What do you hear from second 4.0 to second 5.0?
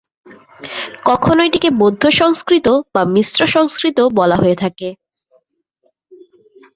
বলা হয়ে থাকে।